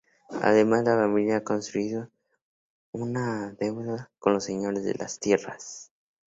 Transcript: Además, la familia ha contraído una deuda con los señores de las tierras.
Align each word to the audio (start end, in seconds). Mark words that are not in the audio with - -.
Además, 0.41 0.83
la 0.83 0.95
familia 0.95 1.37
ha 1.37 1.43
contraído 1.43 2.09
una 2.91 3.51
deuda 3.59 4.09
con 4.17 4.33
los 4.33 4.43
señores 4.43 4.83
de 4.83 4.95
las 4.95 5.19
tierras. 5.19 5.91